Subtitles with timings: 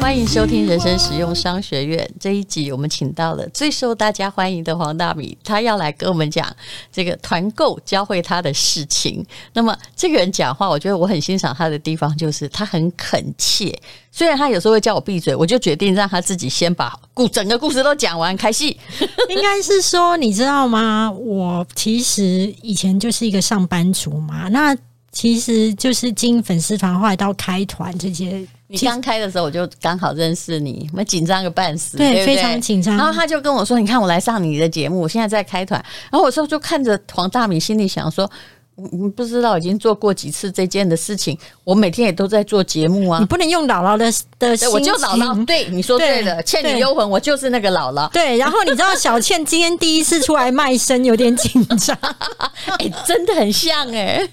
[0.00, 6.50] 欢迎收听人生实用商学院这一集，我们请到了最受大家欢迎的黄大米，他要来跟我们讲
[6.90, 9.22] 这个团购教会他的事情。
[9.52, 13.76] 那么这个人讲话，我觉得我很欣赏他的地方，就是他很恳切。
[14.10, 18.78] 虽然他有时候会叫我闭嘴，我就决定让他自己先把故整个故事都讲完，开戏。
[19.28, 21.10] 应该是说，你知道吗？
[21.10, 24.74] 我其实以前就是一个上班族嘛，那
[25.12, 28.46] 其实就是经粉丝团，后来到开团这些。
[28.68, 32.96] 你刚开的时候，我就刚好认识你，我们紧张个半死，对，对对非常紧张。
[32.96, 38.30] 然后他就跟我说：“你看，我来上你的节目，我现在在开团。”然后我说：“就看着黄大米，心里想说。”
[38.92, 43.18] 你不知道已经做过几次这件的事情，我每天也都在做节目啊。
[43.18, 44.04] 你不能用姥姥的
[44.38, 45.44] 的心情，我就姥姥。
[45.44, 48.08] 对，你说对了，倩女幽魂，我就是那个姥姥。
[48.12, 51.98] 对，然后你知道小倩今天第一次出来卖身，有点紧张。
[52.78, 54.30] 哎、欸，真的很像哎、欸。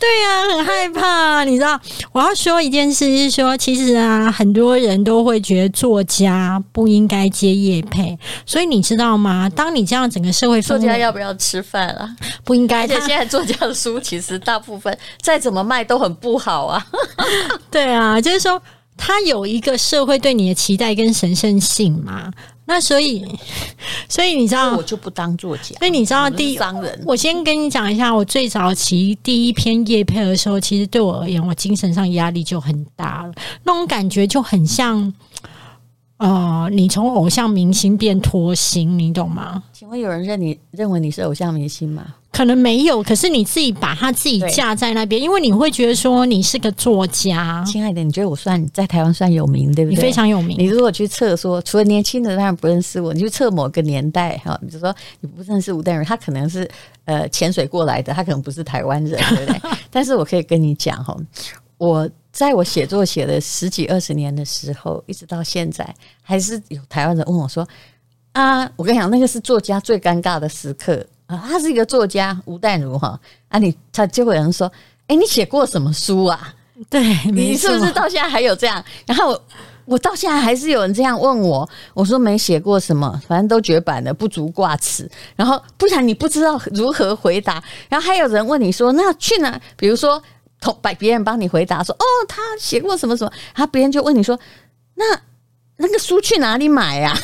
[0.00, 1.44] 对呀、啊，很害怕。
[1.44, 9.48] 你知道，我要说一件事是说，其实啊，很多人都会觉得作家不应该接业配，所以你知道吗？
[9.54, 12.10] 当你这样整个社会，作家要不要吃饭啊？
[12.42, 12.82] 不应该。
[12.82, 13.72] 而且现在作家的。
[13.92, 16.86] 书其实大部分再怎么卖都很不好啊，
[17.70, 18.60] 对啊，就是说
[18.96, 22.32] 他有一个社会对你的期待跟神圣性嘛，
[22.64, 23.24] 那所以
[24.08, 33.32] 所以你知道我就不当作家，所以你知道第一商人，我先跟你讲一下，我最早期第一篇叶配的时候，其实对我而言，我精神上压力就很大了，
[33.64, 35.12] 那种感觉就很像。
[36.16, 39.60] 哦、呃，你从偶像明星变脱星，你懂吗？
[39.72, 42.04] 请问有人认你认为你是偶像明星吗？
[42.34, 47.62] 可能没有，可是你自己把他自己架在那边，因为你会觉得说你是个作家。
[47.64, 49.94] 亲爱的，你觉得我算在台湾算有名，对不对？
[49.94, 50.58] 你非常有名。
[50.58, 56.68] 你如果去测说，除了年轻的当然不认识我，你去测某个年代哈，比如说你不认识吴淡如，他可能是
[57.04, 59.60] 呃潜水过来的，他可能不是台湾人，对不对？
[59.90, 61.16] 但是我可以跟你讲哈，
[61.78, 62.10] 我。
[62.34, 65.88] 在我写作写了十几二十年的时候，一直到现在，
[66.20, 67.64] 还是有台湾人问我说
[68.34, 71.06] ：“啊，我跟你讲，那个是作家最尴尬的时刻
[71.36, 71.44] 啊！
[71.48, 73.18] 他是一个作家吴淡如哈
[73.48, 74.66] 啊你，你他就会有人说
[75.08, 76.54] ：‘哎、欸，你写过什么书啊？’
[76.90, 77.02] 对，
[77.32, 78.84] 你是不是到现在还有这样？
[79.06, 79.40] 然后
[79.84, 85.10] 我到现在还是有人这样问我，我说没写过什么，反正都绝版了，不足挂齿。
[85.36, 87.62] 然后不然你不知道如何回答。
[87.88, 90.22] 然后还有人问你说：‘那去哪？’比如说。
[90.60, 94.38] 同把别人帮你回答说哦，他写过什么什么，他别人就问你说，
[94.94, 95.04] 那
[95.76, 97.14] 那个书去哪里买呀？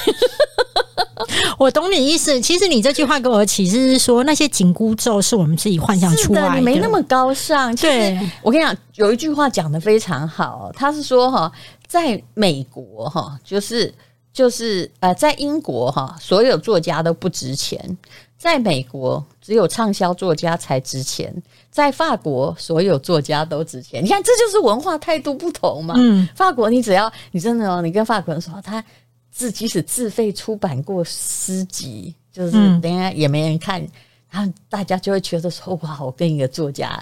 [1.59, 2.41] 我懂你意思。
[2.41, 7.75] 其实你这句话给我的启示是说，那些紧箍咒是我们自己幻想出来的，的你没那么高尚。
[7.77, 11.51] 对，我跟你讲，有一句话讲的非常好，他是说哈，
[11.87, 13.93] 在美国哈，就是
[14.33, 17.97] 就是呃，在英国哈，所有作家都不值钱。
[18.39, 21.31] 在美国，只有畅销作家才值钱；
[21.71, 24.03] 在法国，所有作家都值钱。
[24.03, 25.93] 你看，这就是文化态度不同嘛。
[25.99, 28.83] 嗯，法国，你只要你真的哦，你跟法国人说，他
[29.31, 33.87] 自即使自费出版过诗集，就是人家也没人看，
[34.31, 36.99] 然后大家就会觉得说，哇，我跟一个作家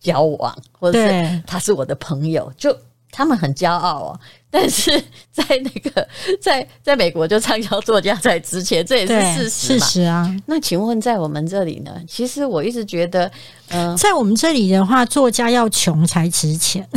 [0.00, 2.76] 交往，或者是他是我的朋友，就。
[3.12, 4.20] 他们很骄傲哦，
[4.52, 4.88] 但是
[5.32, 6.08] 在那个
[6.40, 9.84] 在在美国就畅销作家在之前，这也是事实嘛。
[9.84, 10.36] 事实啊。
[10.46, 11.90] 那请问在我们这里呢？
[12.06, 13.26] 其实我一直觉得，
[13.70, 16.88] 嗯、呃，在我们这里的话，作家要穷才值钱，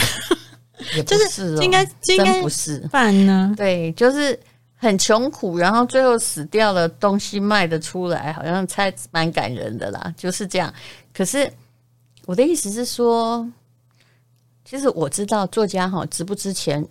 [0.95, 2.77] 也不是、 哦，应该真不是。
[2.91, 3.51] 办呢？
[3.57, 4.39] 对，就是
[4.83, 10.71] 很穷苦，然后最后死掉了，东西卖得出来，好像才蛮感人的啦，就是这样。
[11.11, 11.51] 可是
[12.25, 13.51] 我的意思是说。
[14.65, 16.83] 其实我知道作家哈值不值钱，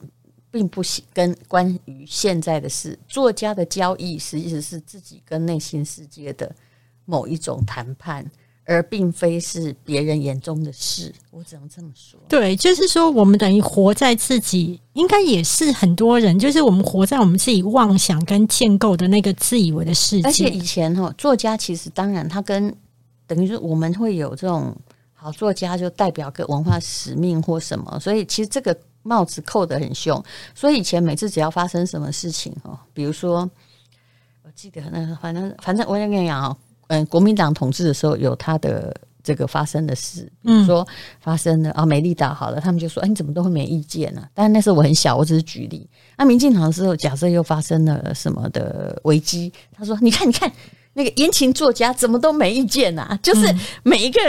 [0.51, 0.83] 并不
[1.15, 2.97] 跟关于现在的事。
[3.09, 6.55] 作家的交易实际是自己跟内心世界的
[7.07, 8.25] 某一种谈判，
[8.65, 11.13] 而并非是别人眼中的事。
[11.31, 12.21] 我只能这么说。
[12.29, 20.29] 对，就是说我们等于活在自己，应该也是很多人，就是我们活在我们自己妄想跟建构的那个自以为的世界。
[20.29, 22.75] 而且以前哈，作家其实当然他跟
[23.27, 24.75] 等于说我们会有这种。
[25.15, 30.21] 好作家就代表个文化使命或什么，所以其实这个帽子扣得很凶。
[30.53, 33.49] 所以以前每次只要发生什么事情哦，比如说，
[34.43, 36.57] 我记得那个反正反正我跟你讲哦，
[36.93, 38.95] 嗯，国民党统治的时候有他的
[39.25, 40.87] 这个发生的事，比如说
[41.21, 44.29] 发生了啊，美丽岛好了，他们就说，哎，你怎么都会没意见呢？
[44.35, 45.89] 但是那时候我很小，我只是举例。
[46.19, 50.53] 那民进党的时候，假设又发生了什么的危机，他说，你看，你看
[50.93, 53.19] 那个言情作家怎么都没意见啊？
[53.23, 54.21] 就是每一个。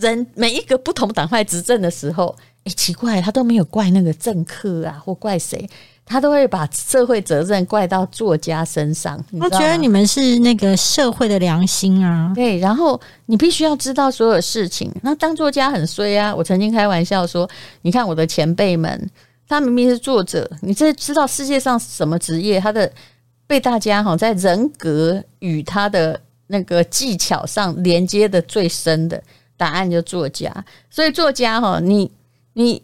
[0.00, 2.34] 人每一个不同党派执政的时候，
[2.64, 5.68] 哎，奇怪，他都没有怪那个政客啊，或怪谁，
[6.12, 9.18] 他都会把社会责任怪到作家身上。
[9.40, 12.30] 他觉得你们是那个社会的良心啊。
[12.34, 14.92] 对，然后你必须要知道所有事情。
[15.02, 16.34] 那当作家很衰啊！
[16.34, 17.48] 我曾经开玩笑说
[17.80, 19.10] ：“你看我的前辈们，
[19.48, 22.92] 他明明是作者，你这知道世界上什么职业，他的
[23.46, 29.22] 被大家哈在人格与他的那个技巧上连接的最深的
[29.56, 30.52] 答案就作家。
[30.90, 32.12] 所以作家哈，你
[32.52, 32.82] 你。”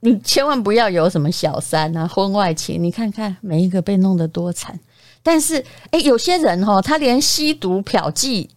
[0.00, 4.78] 你千万不要有什么小三啊、婚外情，你看看每一个被弄得多惨。
[5.22, 8.48] 但是，诶，有些人哈，他连吸毒、嫖妓、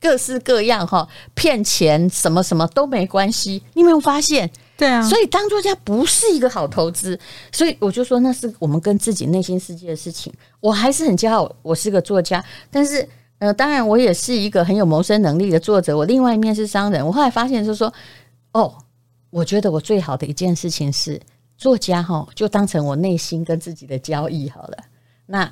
[0.00, 3.62] 各式各样哈、骗钱什么什么都没关系。
[3.72, 4.50] 你有没有发现？
[4.76, 7.18] 对啊，所以当作家不是一个好投资。
[7.50, 10.32] 所以我就说，那是我们跟自己内心世界的事情。
[10.60, 12.44] 我还是很骄傲，我是个作家。
[12.70, 13.08] 但是，
[13.38, 15.96] 呃，当然我也是一个很有谋生能力的作者。
[15.96, 17.06] 我另外一面是商人。
[17.06, 17.90] 我后来发现，就是说，
[18.52, 18.74] 哦。
[19.30, 21.20] 我觉得我最好的一件事情是
[21.56, 24.78] 作家哈，就当成我内心跟自己的交易好了。
[25.26, 25.50] 那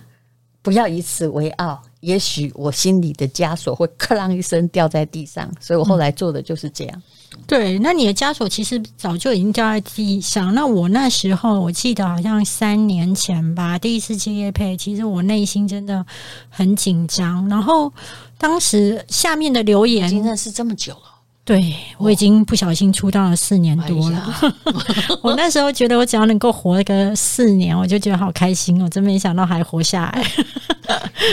[0.63, 5.49] 不要以此为傲，也许我心里的枷锁会咔啷一声掉在地上。
[5.61, 7.03] 所以我后来做的就是这样。
[7.37, 10.53] 嗯、对，那你的枷锁其实早就已经掉在地上。
[10.53, 16.05] 那我那时候我记得好像三年前吧，第一次接业配，其实我内心真的
[16.49, 17.49] 很紧张。
[17.49, 17.93] 然后
[18.37, 21.16] 当时下面的留言，已经认识这么久了。
[21.47, 24.35] 对，我已经不小心出道了四年多了。
[25.23, 28.83] 我那时候觉得，我只要能够活个四年，我就觉得好开心。
[28.83, 30.27] 我真没想到还活下来。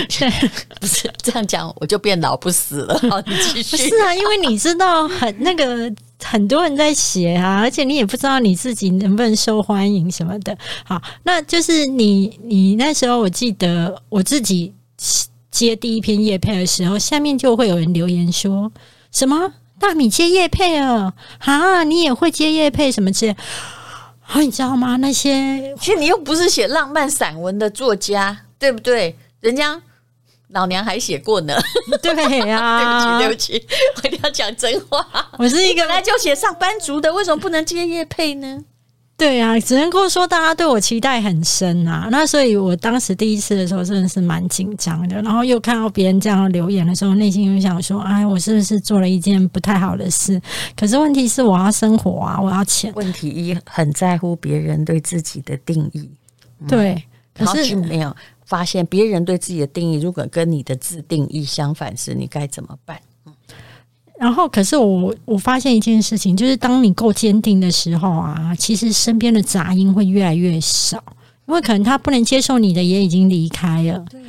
[0.07, 0.29] 对，
[0.79, 2.93] 不是这样讲，我就变老不死了。
[3.09, 3.75] 好，你继续。
[3.75, 5.91] 不是啊，因为你知道很那个
[6.23, 10.55] 很多人在写啊，而且你也不知道你自己能不能受欢迎什么的。
[10.85, 14.71] 好，那就是你你那时候，我记得我自己
[15.49, 18.71] 接第一篇叶配的时候，下面就会有人留言说
[19.11, 19.51] 什么。
[19.83, 23.35] 大米接叶配啊，哈，你也会接叶配什么之类？
[24.25, 24.95] 啊，你知道吗？
[24.95, 29.17] 那些其实你又不是写浪漫散文的作家，对不对？
[29.41, 29.81] 人家
[30.47, 31.53] 老娘还写过呢。
[32.01, 33.67] 对呀、啊， 对不起，对不起，
[34.01, 35.05] 我一定要讲真话。
[35.37, 38.63] 我是一个本来就写上班族的，为什么不能接叶配呢？
[39.15, 42.09] 对啊，只能够说大家对我期待很深啊。
[42.11, 50.41] 那所以我当时第一次的时候真的是蛮紧张的，然后又看到别人这样留言的时候，内心又想说：哎，我是不是做了一件不太好的事？
[50.75, 52.91] 可是问题是我要生活啊，我要钱。
[52.95, 56.09] 问题一，很在乎别人对自己的定义。
[56.59, 57.01] 嗯、对，
[57.33, 58.13] 可是没有
[58.45, 62.99] 发现别人对自己的定义，如果跟你的自定义相反时，你该怎么办？
[64.23, 71.03] 然后，可是我我发现一件事情，就是当你够坚定的时候啊，其实身边的杂音会越来越少，
[71.45, 73.99] 因为可能他不能接受你的也已经离开了。
[74.09, 74.21] 对。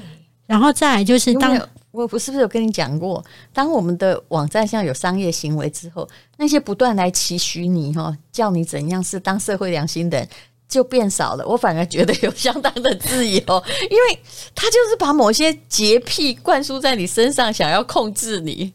[0.46, 6.08] 然后再来就是当，当我不是不是有跟你讲过，当我们的网站上有商业行为之后，
[6.38, 10.28] 那些不断来期许你哈，叫你怎样是当社会良心的人。
[10.74, 14.18] 就变少了，我反而觉得有相当的自由，因为
[14.56, 18.72] 他就是把某些洁癖灌输在你身上，想要控制你。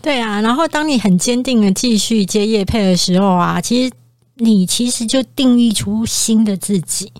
[0.00, 3.92] 对啊，然后当你很坚定的继续接业配的时候啊，其实
[4.36, 7.12] 你其实就定义出新的自己，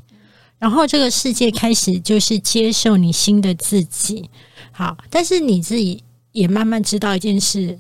[0.58, 4.30] 然后这个世界开始就是接受你新的自己。
[4.72, 7.78] 好，但是你自己也慢慢知道一件事，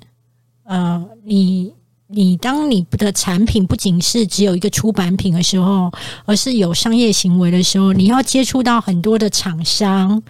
[0.64, 1.72] 呃，你。
[2.14, 5.92] 你当你的产品不仅是只有一个出版品的时候，
[6.24, 10.22] 而是有商业行为的时候，你要接触到很多的厂商，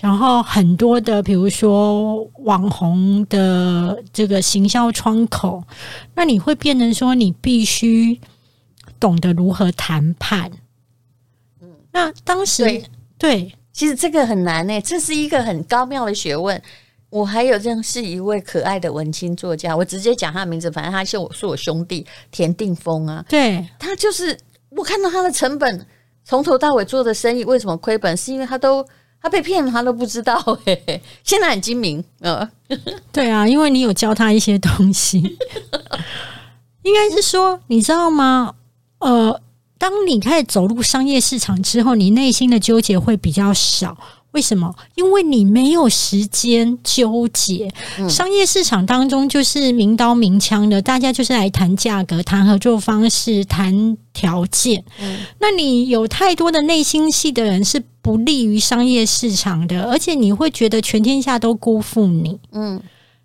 [0.00, 5.62] 然后很多的比如说网红的这个行销窗口，
[6.14, 8.20] 那你会变成说你必须
[8.98, 10.50] 懂得如何谈判。
[11.62, 12.84] 嗯，那当时对，
[13.16, 16.60] 对，其实这个很难呢，这是一个很高妙的学问。
[17.10, 23.24] 我还有认识一位可爱的文青作家，我直接讲他的名字，反正他是我是我兄弟田定峰啊。
[23.28, 24.38] 对，他就是
[24.70, 25.86] 我看到他的成本
[26.24, 28.86] 从头到尾做的生意为什么亏本，是因为他都
[29.20, 30.40] 他被骗了，他都不知道。
[30.64, 32.48] 嘿嘿， 现在很精明，嗯，
[33.10, 35.18] 对啊，因为你有教他一些东西，
[36.82, 38.54] 应该是说你知道吗？
[39.00, 39.40] 呃，
[39.78, 43.96] 当你开始走入商业市场之后，你内心的纠结会比较少。
[44.32, 44.72] 为什么？
[44.94, 47.68] 因为你没有时间纠结。
[48.08, 54.84] 商业市场当中就是明刀明枪的，大家就是来谈价格、谈合作方式、谈条件。
[55.40, 62.38] 那你有太多的内心戏的人是不利于商业市场的，而且你会觉得全天下都辜负你。
[62.52, 62.80] 嗯，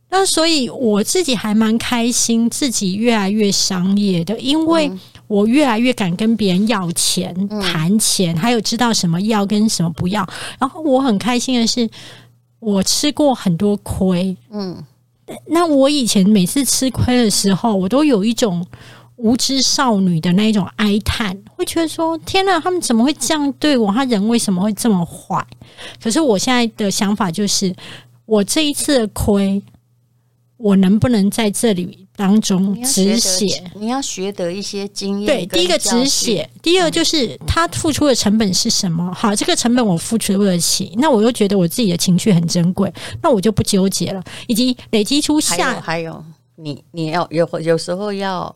[0.10, 4.92] 那所以我自己还蛮开心，自己越来越商业的，因为。
[5.28, 10.28] 我越来越敢跟别人要钱、谈钱，还有知道什么要跟什么不要。
[10.60, 11.90] 然后我很开心的是，
[12.60, 14.36] 我吃过很多亏。
[14.52, 14.84] 嗯，
[15.48, 18.66] 那我以前每次吃亏的时候，我都有一种
[19.16, 23.92] 无知少女的那一种哀叹，会觉得说：天哪，他们怎么会这样对我？
[23.92, 25.46] 他人为什么会这么坏？
[26.04, 27.74] 可是我现在的想法就是，
[28.26, 29.62] 我这一次的亏，
[30.58, 33.64] 我能不能在这里当中止血？
[33.76, 35.26] 你要学得一些经验。
[35.26, 39.14] 对，第一个止血，第二个就是他付出的成本是什么？
[39.14, 42.92] 好，这个成本我付出得起，那我又觉得我自己的情绪很珍贵，
[43.22, 44.24] 那我就不纠结了。
[44.48, 46.24] 以及累积出下，还有，
[46.56, 48.56] 你你要有有时候要。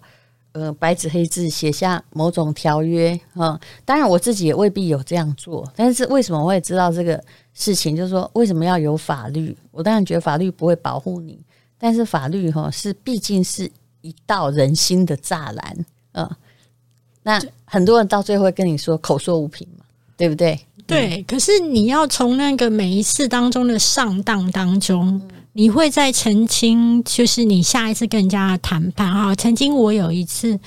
[0.52, 7.24] 呃，白纸黑字写下某种条约啊、嗯，当然我自己也未必有这样做，但是为什么我也知道这个
[7.54, 7.96] 事情？
[7.96, 9.56] 就是说，为什么要有法律？
[9.70, 11.40] 我当然觉得法律不会保护你，
[11.80, 13.72] 但是法律哈是毕竟是
[14.02, 16.36] 一道人心的栅栏啊、嗯。
[17.24, 20.60] 那很多人到最后会跟你说口说无凭嘛，对不对？
[20.86, 21.24] 对。
[21.24, 25.08] 可是你要从那个每一次当中的上当当中。
[25.08, 29.36] 嗯你会在澄清，就是你下一次跟人家谈判哈。
[29.36, 30.58] 曾经我有一次，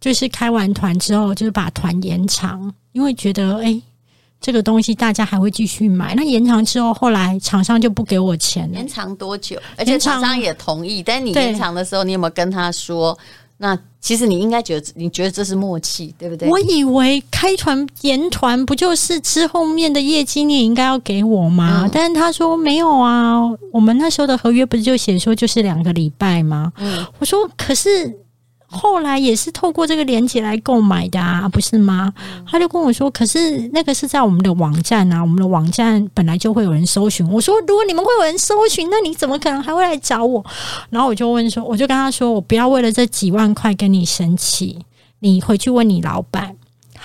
[0.00, 3.82] 就是开完团之后，就是把团延长，因为觉得哎、欸，
[4.40, 6.14] 这个东西大家还会继续买。
[6.14, 8.76] 那延长之后，后来厂商就不给我钱了。
[8.76, 9.58] 延长多久？
[9.76, 13.18] 而且厂商也同意，但你延长的时候，你有没有跟他说？
[13.60, 16.48] 那其实你应该觉得，你觉得这是默契，对不对？
[16.48, 21.82] 我以为开团延团不就是之后面的业绩，你也应该要给我吗？
[21.82, 23.40] 嗯、但是他说没有啊，
[23.72, 26.72] 我们那时候的合约不是就写说就是两个礼拜吗？
[26.76, 28.16] 嗯，我说可是。
[28.70, 32.12] 后来也是透过这个连接来购买的啊，不是吗？
[32.46, 40.44] 他就跟我说：“可是那个是在我们的网站啊，我们的网站本来就会有人搜寻。”我说：“如果你们会有人搜寻，那你怎么可能还会来找我？”
[40.90, 44.78] 然后我就问说：“我就跟他说，我不要为了这几万块跟你生气，
[45.20, 46.54] 你回去问你老板，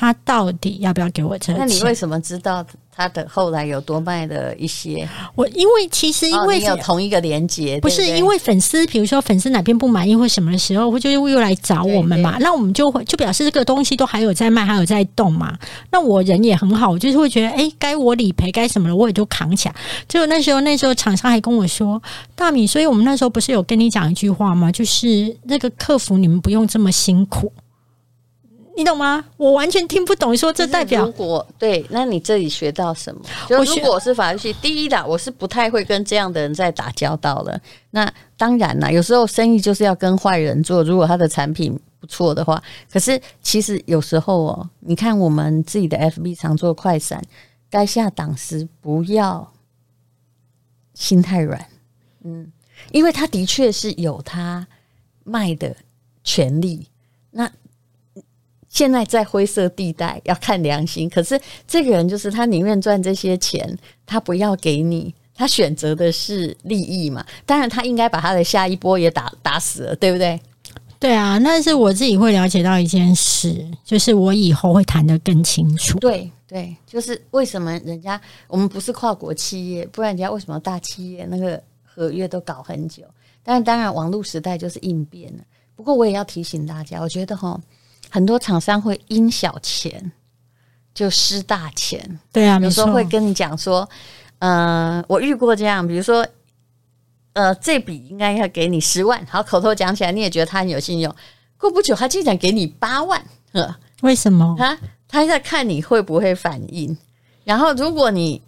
[0.03, 1.55] 他到底要不要给我这钱？
[1.57, 15.57] 那你为什么知道？”他的后来有多卖的一些，我因为其实因为、哦、有同一个连接，不是因为粉丝，比如说粉丝哪边不满意或什么的时候，会就又来找我们嘛，那我们就会就表示这个东西都还有在卖，还有在动嘛。
[15.91, 19.73] 那我人也很好，我就是会觉得，哎，该我理赔该什么的，我也就扛起来。
[20.07, 21.99] 就那时候，那时候厂商还跟我说，
[22.35, 24.71] 大米，所以我们那时候不是有跟你讲一句话吗？
[24.71, 27.51] 就是那个客服你们不用这么辛苦。
[28.75, 29.23] 你懂吗？
[29.37, 30.35] 我完全听不懂。
[30.35, 33.21] 说这代表如果对，那你这里学到什么？
[33.47, 37.59] 就如果我是法律系，第一啦，我是不太会跟这样的人在打交道了。
[37.91, 40.83] 那当然啦，有时候生意就是要跟坏人做。
[40.83, 42.61] 如果他的产品不错的话，
[42.91, 47.21] 可是其实有时候哦，你看我们自己的 FB 常做快闪，
[47.69, 49.53] 该下档时不要
[50.95, 51.63] 心太软，
[52.23, 52.51] 嗯，
[52.91, 54.67] 因为他的确是有他
[55.23, 55.75] 卖的
[56.23, 56.87] 权利。
[57.31, 57.49] 那
[58.73, 61.07] 现在在灰色地带，要看良心。
[61.07, 67.23] 可是这个人就是他宁愿赚这些钱，他不要给你，他选择的是利益嘛。
[67.45, 70.41] 当然，他应该把他的下一波也打打死了，对不对？
[70.99, 75.99] 对啊，但是我自己会了解到一件事，就是我以后会谈得更清楚。
[75.99, 83.03] 对对，就是为什么人家我们不是跨国企业，不然人家为什么大企业那个合约都搞很久？
[83.43, 85.43] 但是当然，网络时代就是应变了。
[85.75, 87.61] 不过我也要提醒大家，我觉得哈。
[88.13, 90.11] 很多厂商会因小钱
[90.93, 93.89] 就失大钱，对啊，有时候会跟你讲说，
[94.37, 96.23] 呃，我遇过这样，比如说，
[97.33, 101.11] 呃，这笔应该要给你十万，好，口头讲起来你也觉得他很有信用，
[101.57, 103.19] 过不久他竟然给你八万，
[103.51, 104.55] 呵，为什么？
[104.59, 104.77] 他
[105.07, 106.95] 他在看你会不会反应，
[107.43, 108.39] 然后如果你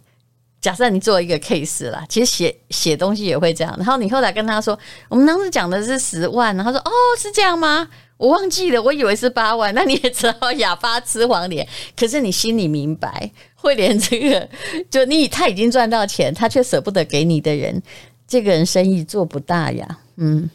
[0.62, 4.77] 假设你做一个 case 啦，其实写写东西也会这样，然后你后来跟他说，
[5.10, 7.89] 我们当时讲的是十万，然后他说，哦，是这样吗？
[8.17, 11.67] 我忘记了，我以为是八万，那你也只好哑巴吃黄连。
[11.98, 14.48] 可是你心里明白， 会连这个
[14.89, 17.81] 就你他已经赚到钱，他却舍不得给你的人，
[18.25, 19.86] 这个人生意做不大呀。
[20.15, 20.50] 嗯，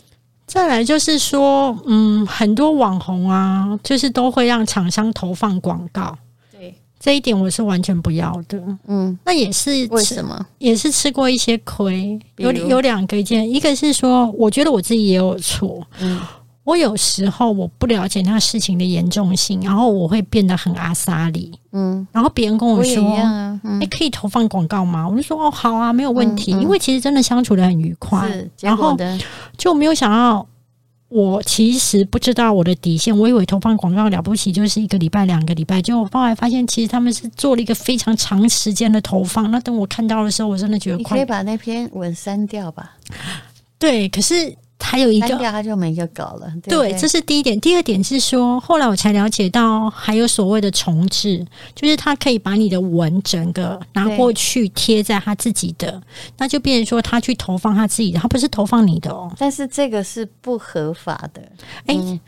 [0.47, 6.17] 再来就是说，嗯，很多网红啊，就是都会让厂商投放广告。
[6.51, 8.59] 对，这一点我是完全不要的。
[8.87, 10.47] 嗯，那也是为什么？
[10.57, 12.19] 也是吃过一些亏。
[12.39, 15.87] 有有两个意见，一个是说，我觉得我自己也有错。
[16.01, 16.19] 嗯。
[16.71, 25.09] 我有时候我不了解那事情的严重性，然后我会变得很阿萨里，嗯，然后别人跟我说，哎、啊嗯欸，可以投放广告吗？
[25.09, 28.97] 我就说哦，好啊，没有问题，嗯嗯、因为其实真的相处的很愉快，然后
[29.59, 30.47] 就没有想到，
[31.09, 39.51] 我其实不知道我的底线，我以为投放广告了不起，就是一个礼拜、两个礼拜，结果后来发现，其实他们是做了一个非常长时间的投放。
[39.51, 42.93] 那等我看到的时候，我真的觉得快，你可以把那篇文删掉吧？
[43.77, 44.55] 对，可是。
[44.81, 46.53] 还有一个，他就没个搞了。
[46.63, 47.61] 对，对，这是第一点。
[47.61, 56.03] 第二点是说，后来我才了解到，还有所谓的重置，就是他可以把你的文整个拿过去贴在他自己的，
[56.39, 59.31] 那就变成说他去投放他自己的，他不是投放你的哦。
[59.39, 61.43] 但是这个是不合法的。
[61.87, 62.21] 哎、嗯。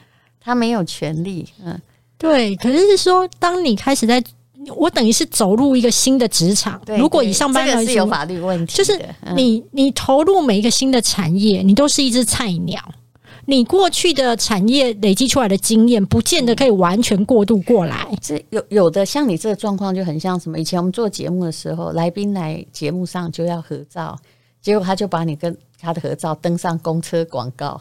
[0.44, 1.48] 他没有权利。
[1.64, 1.80] 嗯，
[2.18, 2.56] 对。
[2.56, 4.20] 可是是说，当你开始在，
[4.76, 6.80] 我等于是走入一个新的职场。
[6.84, 9.00] 对，如果以上班来说，这个是有法律问题，就是
[9.34, 12.80] 你、嗯、你投入每一个新的产业，你都是一只菜鸟。
[13.44, 18.06] 你过去的产业累积出来的经验，不见得可以完全过渡过来。
[18.20, 20.56] 这有有的像你这个状况，就很像什么？
[20.56, 24.16] 以前我们做节目的时候，来宾来节目上就要合照，
[24.60, 27.80] 结果他就把你跟他的合照登上公车广告，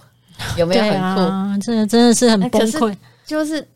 [0.57, 0.97] 有没有很酷？
[0.97, 2.95] 啊、这真的是很崩溃。
[3.23, 3.67] 就是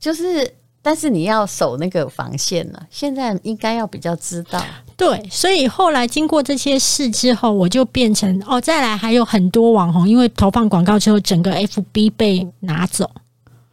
[0.00, 0.52] 就是，
[0.82, 2.82] 但是你要守那个防线了。
[2.90, 4.62] 现在应该要比较知道。
[4.96, 13.10] 对，所以后来经过这些事之后，我就变成哦，再来还有很多网红，因为投放广告之后，整个 FB 被拿走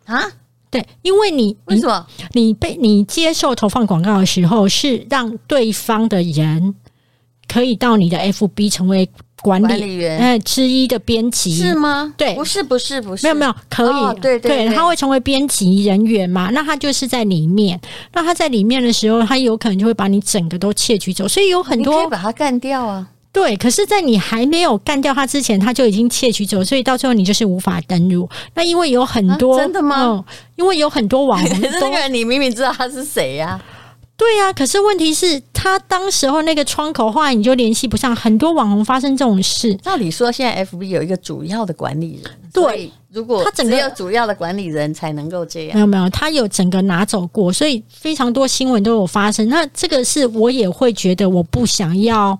[0.05, 0.23] 啊。
[0.69, 6.75] 对，因为你为什么你被你接受投放广告的时候，是让对方的人
[7.47, 9.09] 可以到你的 FB 成为。
[9.41, 12.13] 管理，员，嗯，之一的编辑是吗？
[12.17, 16.49] 对，不是，不是，不是，没有，没有，可以，哦、对对，他会成为编辑人员嘛？
[16.51, 17.79] 那他就是在里面，
[18.13, 23.07] 那他在里面的时候，他有可能就会把你整个都窃取走，所以有很多你可以把他干掉啊。
[23.31, 28.27] 对，可是，在你还没有干掉他之前，他就已经窃取走，所以到最后你就是无法登入。
[28.55, 30.23] 那因为有很多、啊、真的吗、嗯？
[30.55, 33.61] 因为有很多网红， 那个你明明知道他是谁呀、啊？
[34.17, 39.75] 对呀、啊，可是问题是，他当时候那个窗口后来你就联系不上，很多网红发生这种事。
[39.75, 45.75] 照理说，现在 FB 有一个主要的管理人，对，如果他整个有主要的管理人才能够这样。
[45.75, 49.47] 没有没有，他有整个拿走过，所以非常多新闻都有发生。
[49.49, 52.37] 那这个是我也会觉得，我不想要。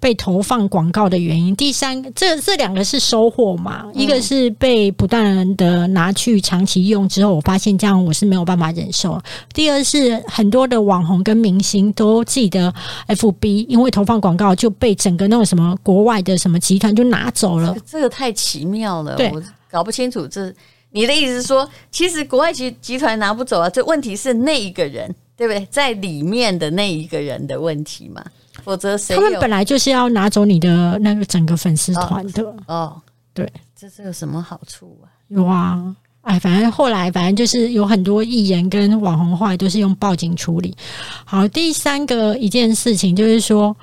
[0.00, 3.84] 被投放广告的原因，第三，这这两个是收获嘛？
[3.92, 9.20] 一个是被不断的拿去长期用之后，我发现这样我是没有办法忍受。
[9.52, 12.72] 第二是很多的网红跟明星都记得
[13.08, 17.76] FB，因为投放广告就被整个那种什么国外的什么集团就拿走了。
[17.86, 20.26] 这个太奇妙了，我搞不清楚。
[20.26, 20.50] 这
[20.92, 23.68] 你的意思是说，其实国外集集团拿不走啊？
[23.68, 25.68] 这问题是那一个人，对不对？
[25.70, 28.24] 在里面的那一个人的问题嘛？
[28.64, 29.14] 否则谁？
[29.14, 33.02] 他们本来就是要拿走你的那个整个粉丝团的哦，哦。
[33.32, 35.06] 对，这是有什么好处啊？
[35.28, 40.76] 有啊，哎，反正后来反正就是有很多艺人跟网红后来都是用报警处理。
[41.24, 43.76] 好，第三个一件事情就是说。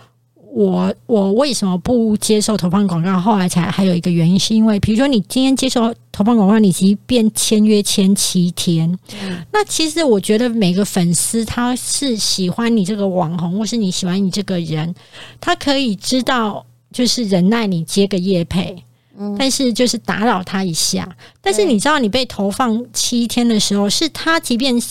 [0.53, 3.19] 我我为什么不接受投放广告？
[3.19, 14.95] 后来才还有一个原因，是因为比如说你今天接受投放广告，你即便签约签七天，嗯，那其实我觉得每个粉丝他是喜欢你这个网红，或是你喜欢你这个人，
[15.39, 18.75] 他可以知道就是忍耐你接个夜配，
[19.17, 21.07] 嗯，但是就是打扰他一下。
[21.41, 24.81] 但是你知道你被投放七天的时候，是他即便。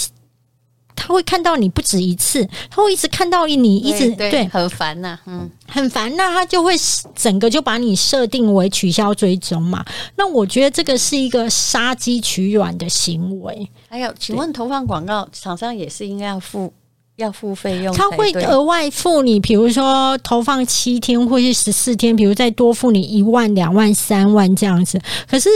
[0.97, 6.15] 他会看到你不止一次，他会一直看到你，一直对，对，很烦呐、啊，嗯，很烦。
[6.17, 6.75] 那他就会
[7.15, 9.85] 整个就把你设定为取消追踪嘛。
[10.17, 13.69] 那我觉得这个是一个杀鸡取卵的行为。
[13.89, 16.73] 还有，请问投放广告厂商也是应该要付
[17.17, 17.95] 要付费用？
[17.95, 25.01] 他会额外付你，比如说投放七天或是十四天，比如再多付你一万、两万、三万这样子。
[25.29, 25.49] 可是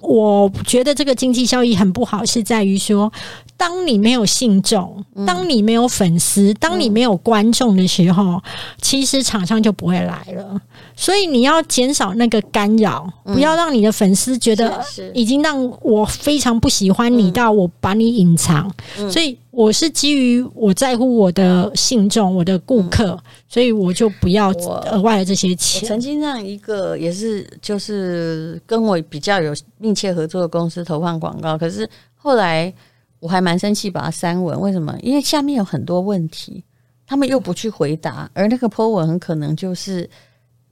[0.00, 3.12] 我觉得这个经济效益很不好，是在于说。
[3.56, 8.40] 当你没有信众，当你没有粉丝，当你没有观众的时候，
[8.80, 10.60] 其实厂商就不会来了。
[10.94, 14.80] 所以你要减少那个干扰，不要让你的粉丝觉得
[15.12, 18.70] 已经让我非常不喜欢你到我把你隐藏。
[19.10, 25.84] 所以我是基于我在乎我的信众、我的顾客，所以我就不要额外的这些钱。
[25.84, 32.72] 曾经让一个也是就是跟我比较有密切合作的公司投放广告，可是后来。
[33.20, 34.60] 我还蛮生气，把它删文。
[34.60, 34.96] 为什么？
[35.02, 36.62] 因为下面有很多问题，
[37.04, 40.08] 他们又不去回答，而那个 po 文很可能就是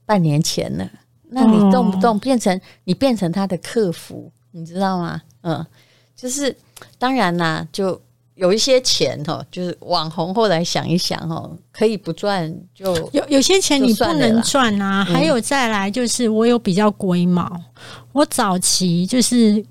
[0.04, 0.88] 半年前了。
[1.28, 5.20] 那你动不动变成你变成他的客服，你知道吗？
[5.40, 5.66] 嗯，
[6.14, 6.54] 就是
[7.00, 8.00] 当然啦，就
[8.36, 15.04] 有一些钱哈，就是网红后来想一想哦，可以不赚就 有有些钱你不能赚啊。
[15.04, 17.60] 还有再来就是我有比较龟毛，
[18.12, 19.64] 我早期就是。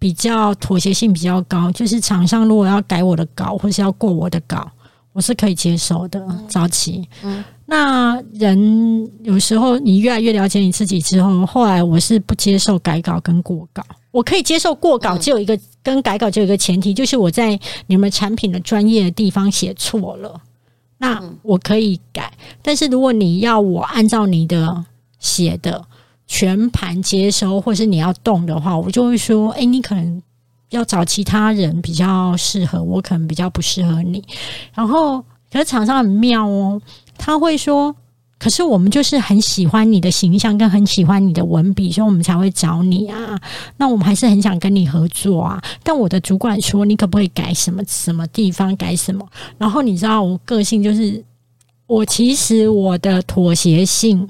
[0.00, 4.70] 比较妥协性比较高，就是厂商如果要改我的稿，或是要过我的稿，
[5.12, 6.24] 我是可以接受的。
[6.48, 13.82] 早期，嗯，那人有时候你越来越了解你自己之后，后来我是不接受改稿跟过稿。
[14.10, 20.40] 我可以接受过稿，只有一个跟改稿，只有一个前提，就是我在你们产品的专业的地方写错了，
[20.98, 22.32] 那我可以改。
[22.62, 24.84] 但是如果你要我按照你的
[25.18, 25.84] 写的。
[26.30, 30.22] 全盘接收，或是你要动的话，我就会说：哎、欸，你可能
[30.68, 34.22] 要找其他人比较适合，我可能比较不适合你。
[34.74, 36.78] 然后，可是厂商很妙哦，
[37.16, 37.96] 他会说：
[38.38, 43.38] 可是我们就是很喜欢你的形象，跟很喜欢你的文笔，所以我们才会找你啊。
[43.76, 45.60] 那我们还是很想跟你合作啊。
[45.82, 49.26] 但我的主管说，你可不可以改什么什么地方，改什么？
[49.58, 51.24] 然后你知道我个性就是，
[51.86, 54.28] 我其实我的妥协性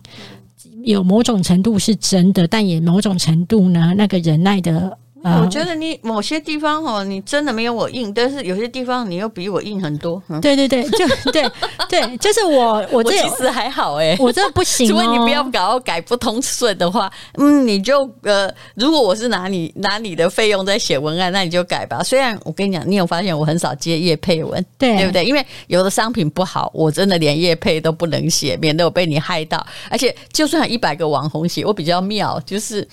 [0.85, 4.97] 有某种程度是真的，但也某种程度呢，那个忍耐的。
[5.25, 10.23] 我觉得你某些地方哦，你真的没有我硬，但是有些地方你又比我硬很多。
[10.29, 11.51] 嗯、对对对，就对
[11.89, 14.91] 对， 就是我我这我其实还好哎，我这不行、哦。
[14.91, 22.03] 除非你不要搞改不通顺的话，嗯，你就呃，如果我是拿你拿你的费用在写文案，那你就改吧。
[22.03, 25.25] 虽然我跟你讲，你有发现我很少接叶配文，对对不对？
[25.25, 29.67] 因为有的商品不好，我真的连叶配都不能写，免得我被你害到。
[29.91, 32.87] 而且就算一百个网红写，我比较妙，就是。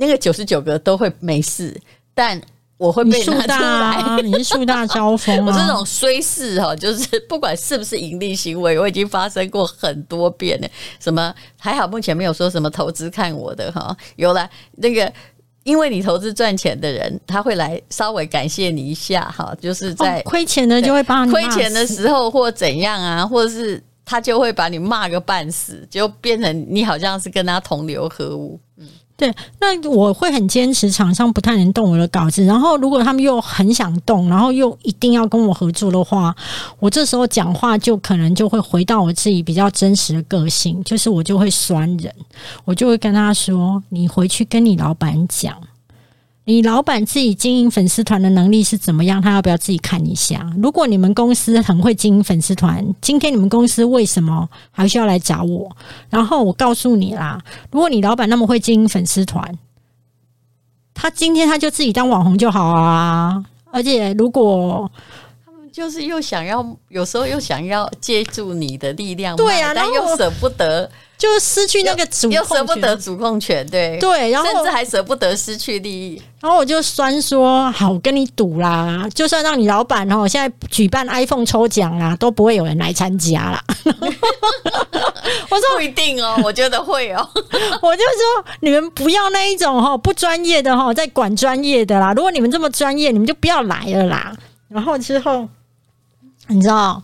[0.00, 1.78] 那个九十九个都会没事，
[2.14, 2.40] 但
[2.78, 4.16] 我会被拿出来。
[4.24, 5.44] 你是树大招风啊！
[5.46, 10.68] 我这种虽事哈，就是不管是不是盈利行为，我已经发生过很多遍了。
[10.98, 13.94] 什么还好，目前没有说什么投资看我的哈。
[14.16, 15.12] 有了那个，
[15.64, 28.58] 因为你投资赚钱的人，他会来稍微感谢你一下哈，就是在亏钱的就会帮你亏钱的时候或怎样啊，或者是他就会把你骂个半死，就变成你好像是跟他同流合污。
[28.78, 28.88] 嗯。
[29.20, 32.42] 对，那我会很坚持，厂商不太能动我的稿子。
[32.46, 36.34] 然后，如果他们又很想动，然后又一定要跟我合作的话，
[36.78, 42.10] 我这时候讲话就可能就会回到我自己比较真实的个性，就是我就会酸人，
[42.64, 45.54] 我就会跟他说：“你回去跟你老板讲。”
[46.44, 49.20] 你老板自己经营粉丝团的能力是怎么样？
[49.22, 50.50] 他要不要自己看一下？
[50.60, 55.70] 如果你们公司很会经营粉丝团，今天你们公司为什么还需要来找我？
[56.08, 59.56] 然后我告诉你啦，如果你老板那么会经营粉丝团，
[60.94, 63.44] 他今天他就自己当网红就好啊！
[63.72, 64.90] 而且如果
[65.72, 70.90] 就是又想要，有时候又想要借助你的力量，对啊，但又舍不得。
[71.20, 76.22] 就失去那个主又舍不得主控权，对对，然后甚至还舍不得失去利益。
[76.40, 83.62] 然后我就酸说：“好，我跟你赌啦，就算让你老板哦，现在举办 iPhone 抽奖啦，都不会有人来参加啦。
[85.50, 87.28] ”我说不一定哦，我觉得会哦。
[87.82, 92.14] 我就说你们不要那一种哈不专业的哈，在管专业的啦。
[92.14, 94.34] 如果你们这么专业，你们就不要来了啦。
[94.68, 95.46] 然后之后，
[96.50, 97.02] 你知道。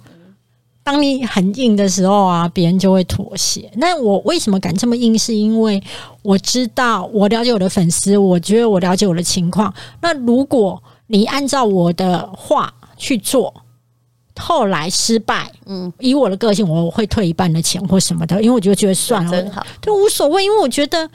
[0.82, 3.68] 当你很硬的时候啊，别人就会妥协。
[3.74, 5.18] 那我为什么敢这么硬？
[5.18, 5.82] 是因为
[6.22, 9.74] 我知道，我了解我的粉丝，我觉得我了解我的情况。
[10.00, 13.52] 那如果你按照我的话去做，
[14.37, 21.11] 后来失败，嗯，以我的个性，我会退一半的钱或什么的，因为我就觉得算了，真好，就无所谓，因为我觉得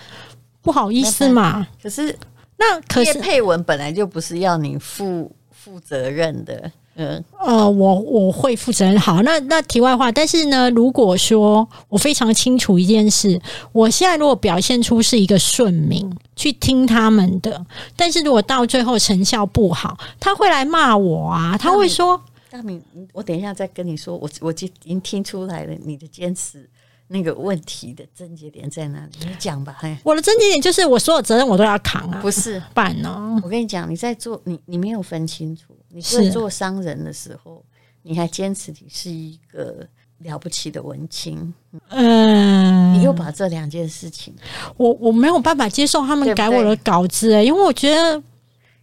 [0.62, 1.66] 不好意思嘛。
[1.82, 2.14] 可是
[2.58, 6.70] 那可是配文本来就不是要你负负责任的。
[6.96, 9.00] 嗯，呃，我我会负责任。
[9.00, 22.82] 好，那那题外话，但是呢，如果说我非常清楚一件事，我现在如果表现出是一个顺民，去听他们的，但是如果到最后成效不好，他会来骂我啊，他会说：“大明，
[23.14, 26.70] 我等一下再跟你说，我我已经听出来了你的坚持。”
[27.14, 29.12] 那个问题的症结点在哪里？
[29.20, 29.76] 你讲吧。
[29.78, 32.20] 嘿，我的症结点就是我所有责任我都要扛啊。
[32.22, 33.38] 不是办呢？
[33.44, 37.62] 我跟你讲，你在做你你没有分清楚，你是做商人的时候，
[38.04, 39.86] 你还坚持你是一个
[40.20, 41.54] 了不起的文青。
[41.90, 44.34] 嗯，你又把这两件事情，
[44.78, 48.24] 我我没有办法接受他们改我的稿子，欸，因为我觉得。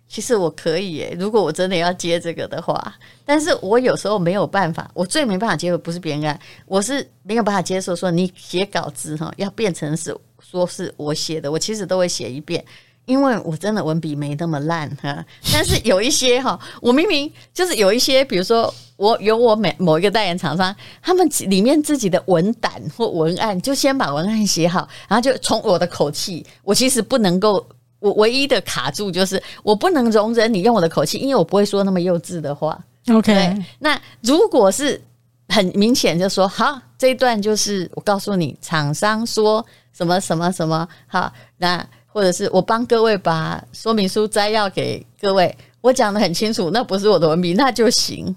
[0.09, 2.95] 其实我可以耶，如果我真的要接这个的话，
[3.27, 12.65] 但是我有时候没有办法，我最没办法接受不是别人改，我是没有办法接受说你写稿子哈，要变成是说是我写的，我其实都会写一遍，
[13.05, 15.23] 因为我真的文笔没那么烂哈。
[15.53, 27.69] 但是有一些哈，我明明就是有一些，比如说我有我每某一个代言厂商，他们里面自己的文胆或文案，就先把文案写好，然后就从我的口气，我其实不能够。
[28.01, 32.79] 我唯一的卡住就是我不能容忍你用我的口气，因为我不会说那么幼稚的话。
[33.11, 35.01] OK，那如果是
[35.49, 48.35] 很明显就说好，这一段就是我告诉你，厂商说什么什么什么好，那或者是我帮各位把说明书摘要给各位，我讲的很清楚，那不是我的文笔，那就行。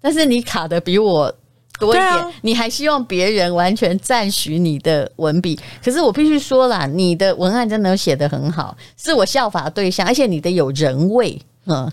[0.00, 1.34] 但是你卡的比我。
[1.78, 5.58] 多一点，啊、你还希望别人完全赞许你的文笔？
[5.84, 11.40] 可是我必须说啦，你的文案真的写得很好，是我效法的对象，而且你的有人味。
[11.66, 11.90] 嗯，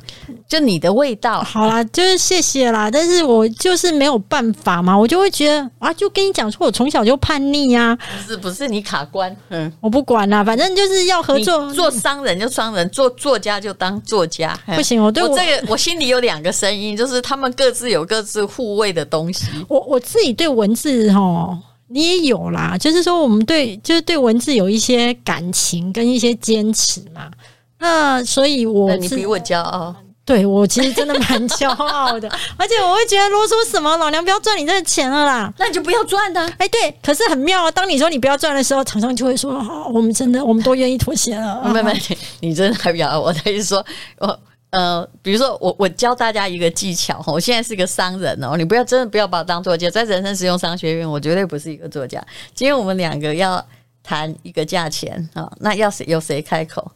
[0.47, 2.89] 就你的味道好啦，就是谢谢啦。
[2.89, 7.95] 但是我就是没有办法嘛，我就会觉得啊，就跟你讲说，我从小就叛逆呀、啊。
[7.95, 9.35] 不是不是，你卡关。
[9.49, 11.71] 嗯，我不管啦，反正就是要合作。
[11.73, 14.59] 做商人就商人，做作家就当作家。
[14.75, 19.45] 不行，我对我，我这个我心里有两个声音，就是他们各自有各自护卫的东西。
[19.67, 21.57] 我我自己对文字哈。
[21.91, 27.31] 你也有啦，就是说我们对就是对文字有一些感情跟一些坚持嘛。
[27.79, 29.95] 那所以我，我你比我骄傲。
[30.25, 36.39] 对，我其实真的蛮骄傲的， 而且我会觉得啰嗦什么，老娘不要赚你这个钱了啦，那你就不要赚的。
[36.59, 41.63] 哎，对，可是很妙啊，当你说你不要赚的时候，厂商就会说，哦，我们真的，我们都愿意妥协了。
[41.73, 41.99] 没没，
[42.41, 43.83] 你真的还比较，我的意思说，
[44.19, 44.39] 我
[44.69, 52.23] 呃，比如说我我教大家一个技巧，我现在是个商人哦，你不要真的不要把我当作家，在人生实用商学院，我绝对不是一个作家。
[52.53, 53.65] 今天我们两个要
[54.03, 56.91] 谈一个价钱啊，那要谁由谁开口？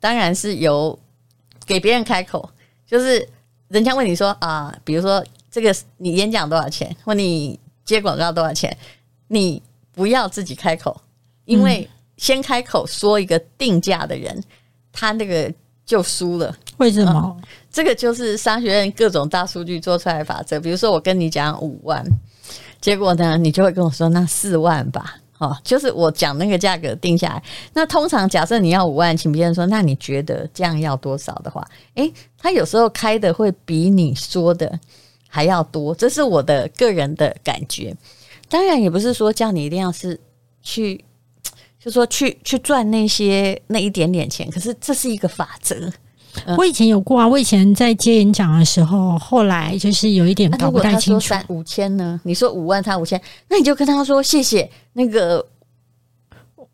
[0.00, 0.98] 当然是由
[1.66, 2.48] 给别人开口。
[2.86, 3.26] 就是
[3.68, 8.74] 人家问你说啊，比如说这个你演讲多少钱，或你接广告多少钱，
[9.26, 10.98] 你不要自己开口，
[11.44, 14.42] 因为先开口说一个定价的人，
[14.92, 15.52] 他那个
[15.84, 16.56] 就输了。
[16.78, 17.36] 为什么？
[17.36, 20.58] 嗯，这个就是商学院各种大数据做出来的法则。
[20.58, 22.02] 比如说我跟你讲五万，
[22.80, 25.16] 结果呢，你就会跟我说那四万吧。
[25.38, 27.42] 哦，就是我讲那个价格定下来。
[27.72, 34.78] 那通常假设你要五万，请别人说，那你觉得这样要多少的话，诶，他有时候开的会比你说的
[35.28, 37.96] 还要多，这是我的个人的感觉。
[38.48, 40.18] 当然也不是说叫你一定要是
[40.62, 41.04] 去，
[41.78, 45.92] 就说去去赚那些那一点点钱，可是这是一个法则。
[46.56, 51.34] 我以前有过啊，我以前在接演讲的时候，后来就是有一点搞不太清楚。
[51.34, 52.20] 啊、三五千呢？
[52.24, 54.70] 你说五万，他五千，那你就跟他说谢谢。
[54.92, 55.44] 那个，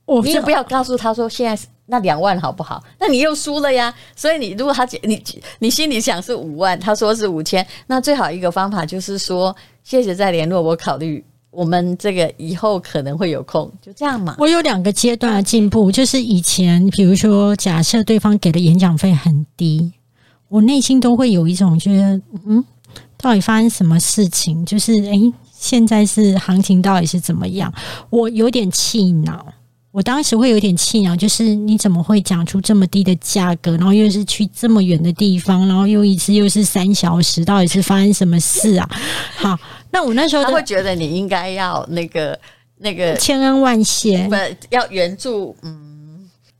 [0.04, 2.82] 我你也不要告诉他说现在是那两万好不好？
[2.98, 3.94] 那你又输了呀。
[4.16, 5.22] 所以你如果他你
[5.58, 11.24] 你心里想是五万，他说是五千，那最好一个方法就是说谢谢再联络，我考虑。
[11.54, 14.34] 我们这个以后可能会有空，就这样嘛。
[14.38, 19.92] 我有两个阶段的进步，就是以前，比如说，假设对方给的演讲费很低，
[20.48, 22.64] 我内心都会有一种觉得，嗯，
[23.16, 24.64] 到底发生什么事情？
[24.66, 27.72] 就是，诶，现在是行情到底是怎么样？
[28.10, 29.46] 我有点气恼。
[29.94, 38.90] 我当时会有点气恼，就是你怎么会讲出这么低的价格，然后又是去这么远的地方，然后又一次又是三小时，到底是发生什么事啊？
[39.36, 39.56] 好，
[39.92, 42.36] 那我那时候他会觉得你应该要那个
[42.78, 44.34] 那个千恩万谢，不
[44.74, 45.93] 要援助，嗯。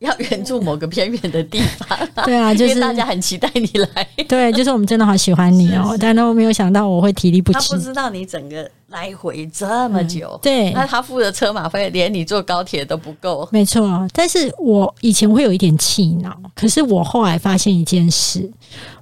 [0.05, 4.07] 要援助某个偏远的地方，对啊， 就是大家很期待你来。
[4.29, 7.59] 对，就是我们真的好喜欢你哦、喔，但都没有想到我会体力不支。
[7.59, 13.49] 他不知道你整个来回这么久，嗯、对，那他付的车马费连你坐高铁都不够。
[13.51, 18.49] 没错，但是我以前会有一点气恼，可是我后来发现一件事，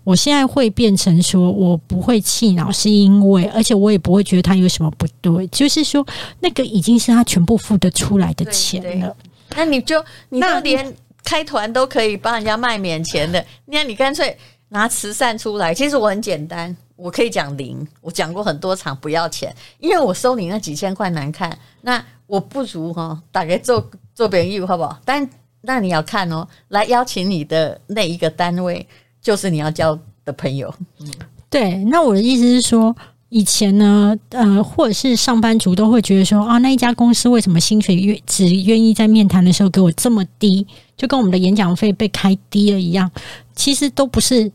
[0.04, 6.06] 我现在会变成说我不会气恼，是因为而且我也不会觉得他有什么不对，就是说
[6.40, 9.14] 那个已经是他全部付得出来的钱了。
[9.56, 14.36] 那你就，你就连开团都可以帮人家卖免钱的，那你干脆
[14.68, 15.74] 拿慈善出来。
[15.74, 24.98] 其实我很简单，我可以讲零，我讲过很多场不要钱，因为我收你那几千块难看，那我不如哈，大概做做别人义务好不好？
[25.04, 25.28] 但
[25.60, 28.86] 那你要看哦，来邀请你的那一个单位，
[29.20, 30.74] 就是你要交的朋友。
[31.00, 31.08] 嗯，
[31.48, 32.94] 对，那我的意思是说。
[33.34, 40.66] 以前呢，呃，或者是上班族都会觉得说啊，那一家公司为什么薪水愿只愿意在面谈的时候给我这么低，
[40.98, 43.10] 就跟我们的演讲费被开低了一样。
[43.56, 44.52] 其实都不是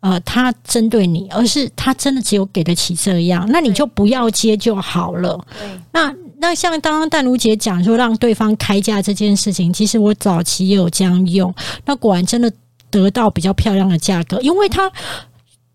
[0.00, 5.42] 呃，他针对你，而是他真的只有给得起这样，那你就不要接就好了。
[5.58, 11.54] 对，那那像刚刚淡如姐讲说让对方开价这件事情，其实我早期也有这样用，
[11.86, 12.52] 那果然真的
[12.90, 14.92] 得到比较漂亮的价格，因为他。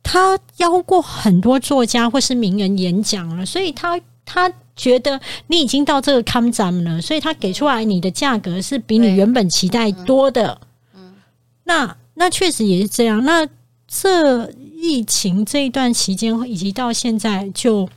[0.03, 10.59] 他邀过很多作家或是名人演讲了，所以他他觉得你已经到这个 come 站了，所以他给出来你的价格是比你原本期待多的。
[10.93, 11.15] 嗯，
[11.63, 13.23] 那那确实也是这样。
[13.23, 13.47] 那
[13.87, 17.89] 这疫情这一段期间以及到现在就。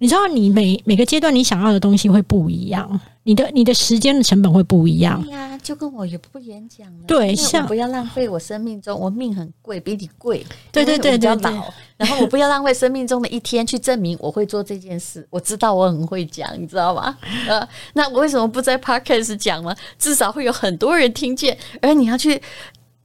[0.00, 5.22] 你知道，你每每个阶段你想要的东西会不一样，你的你的时间的成本会不一样。
[5.22, 7.04] 对呀、啊，就跟我也不演讲了。
[7.06, 10.38] 对，像不要浪费我生命中，我命很贵，比你贵。
[10.72, 11.60] 对对对对，对，对，
[11.98, 15.26] 然后我不要浪费生命中的一天去证明我会做这件事。
[15.28, 17.14] 我知道我很会讲，你知道吗？
[17.46, 19.76] 呃，那我为什么不在 Podcast 讲呢？
[19.98, 22.40] 至少会有很多人听见，而你要去。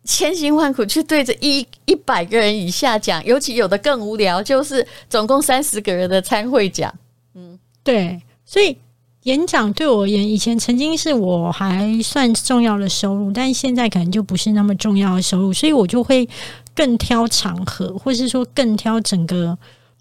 [0.05, 6.93] 千辛万苦去对着一一百个人以下讲，尤其有的更无聊，就是总共三十个人的参会讲。
[7.33, 8.77] 嗯，对，所以
[9.23, 16.29] 演讲对我而言，以前曾经是我还算重要的收入，但现在可能就不是那么重要的收入，所以我就会
[16.73, 19.57] 更挑场合，或是说更挑整个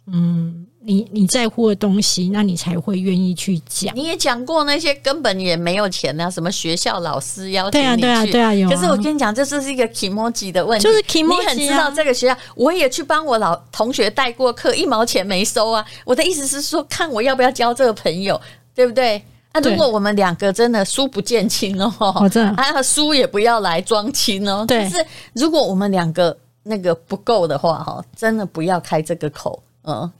[0.06, 0.66] 嗯。
[0.86, 3.94] 你你在乎的东西，那你才会愿意去讲。
[3.96, 8.70] 你也讲过那些根本也没有钱啊，什么学校老师邀请你去，对啊对啊对啊有啊。
[8.70, 11.02] 可是我跟你讲，这是一个 kimoji 的问题，就是。
[11.14, 15.84] 你很知道这个学校，我也去帮我老同学带过课，一毛钱没收啊。
[16.04, 18.38] 我的意思是说，看我要不要交这个朋友，
[18.74, 19.22] 对不对？
[19.52, 24.64] 那、啊、如果我们两个真的书不见亲哦，我真的啊，书也不要来装亲哦。
[24.66, 30.10] 对，就是如果我们两个那个不够的话，哈，真的不要开这个口，嗯。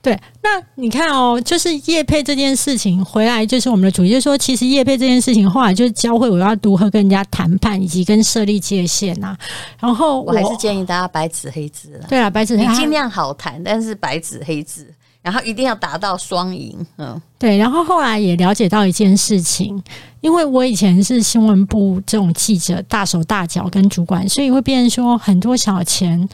[0.00, 9.38] 对，那你看哦，就是叶配这件事情回来，就是我们的主题，就是说，其实叶配这件事情后来就是教会我要如何跟人家谈判，以及跟设立界限呐、啊。
[9.80, 12.06] 然后我，我还是建议大家白纸黑字了。
[12.08, 14.86] 对啊，白纸黑字，你尽量好谈，但是白纸黑字，
[15.20, 16.78] 然后一定要达到双赢。
[16.98, 17.58] 嗯，对。
[17.58, 19.82] 然后后来也了解到一件事情，
[20.20, 26.28] 因为我以前是新闻部这种记者，大手大脚跟主管，所以会变成说很多小钱。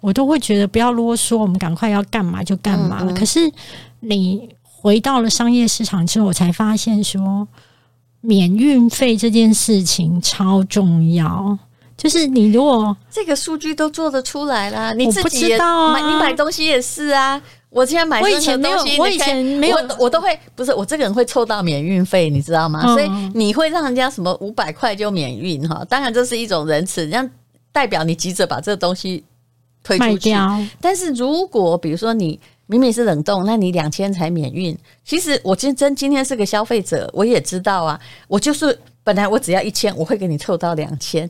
[0.00, 2.98] 我都会觉得不要啰嗦，我们赶快要干嘛就干嘛。
[3.02, 3.40] 嗯嗯，可是
[4.00, 7.46] 你回到了商业市场之后，我才发现说
[8.20, 11.58] 免运费这件事情超重要。
[11.96, 17.40] 就是你如果这个数据都做得出来啦，你自己也知道啊，你买东西也是啊。
[17.68, 22.80] 我现在买任何东西，我以前没有，我我都会不是我这个人会凑到免运费，你知道吗？
[22.84, 25.84] 嗯、所以你会让人家什么五百块就免运哈？
[25.88, 27.30] 当然这是一种仁慈，这样
[27.70, 29.22] 代表你急着把这个东西。
[29.82, 30.30] 推出去，
[30.80, 34.76] 但是如果比如说你明明是冷冻，那你两千才免运。
[35.04, 41.28] 其实我今真今天是个消费者，我也知道啊，我就是本来我只要一千，我会给你凑到两千。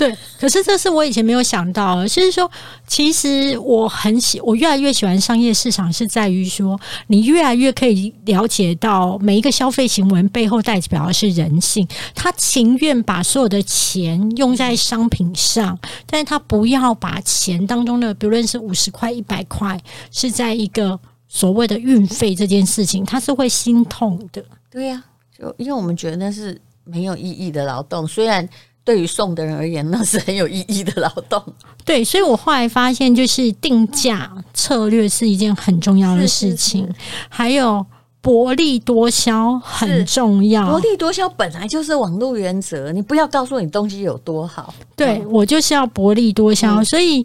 [0.00, 2.50] 对，可是这是我以前没有想到的，就是说，
[2.86, 19.78] 其实我很喜，我越来越喜欢商业市场，是在于说，你越来越可以了解到每一个消费行为背后代表的是人性，他情愿把所有的钱用在商品上，但是他不要把钱当中的，比如说是五十块、一百块，
[20.10, 24.42] 是在一个所谓的运费这件事情，他是会心痛的。
[24.70, 25.04] 对呀、
[25.38, 28.48] 就因为我们觉得那是没有意义的劳动，虽然。
[28.84, 31.42] 对于送的人而言，那是很有意义的劳动。
[31.84, 37.84] 对，所以我后来发现，就是定价策略是一件很重要的事情，是是是，还有
[38.20, 40.70] 薄利多销很重要。
[40.70, 44.74] 薄利多销本来就是网络原则，你不要告诉你东西有多好。
[44.96, 47.24] 对、嗯、我就是要薄利多销，嗯、所以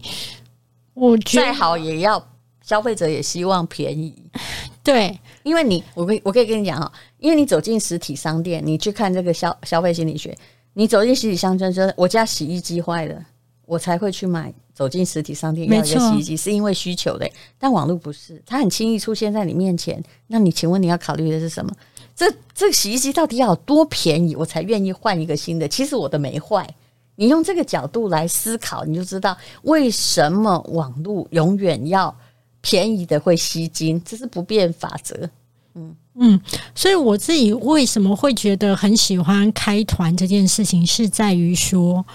[0.93, 2.23] 我觉得再好也要
[2.61, 4.13] 消费者也希望便宜。
[4.83, 10.37] 对，因为你，我可以我可以跟你讲哈，因为你走进实体商店，你去看这个消消费心理学。
[10.77, 13.25] 你走进实体商店说：“我家洗衣机坏了，
[13.65, 14.53] 我才会去买。
[14.73, 17.25] 走进实体商店要一个洗衣机，是因为需求的。
[17.57, 20.03] 但网络不是，它很轻易出现在你面前。
[20.27, 21.71] 那你请问你要考虑的是什么？
[22.13, 25.65] 这这个洗衣机到底要有多便宜，我才愿意换一个新的？
[25.65, 26.69] 其实我的没坏。
[27.15, 32.13] 你用这个角度来思考，你就知道为什么网络永远要
[32.59, 35.29] 便宜的会吸金，这是不变法则。
[35.75, 36.39] 嗯。”嗯，
[36.73, 42.05] 所以我自己为什么会觉得很喜欢开团这件事情，是在于说。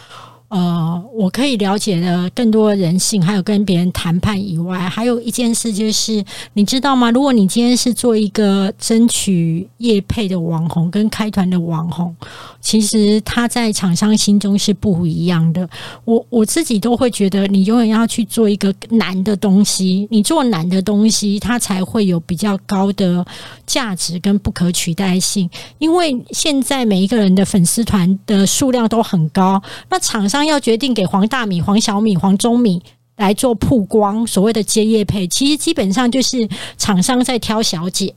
[0.50, 7.08] 呃，我可以了解的更多人性，还有跟别人谈判以外，还有一件事就是，你知道吗？
[7.12, 12.12] 如果你今天是做一个争取业配的网红，跟开团的网红，
[12.60, 15.70] 其实他在厂商心中是不一样的。
[16.04, 23.24] 我我自己都会觉得，你永远要去做一个难的东西，你做难的东西，它才会有比较高的
[23.66, 25.48] 价值跟不可取代性。
[25.78, 30.39] 因为现在每一个人的粉丝团的数量都很高，那厂商。
[30.44, 32.82] 要决定给黄大米、黄小米、黄中米
[33.16, 36.48] 来做曝光，所谓的接业配，其实基本上就是
[36.78, 38.14] 厂商在挑小姐，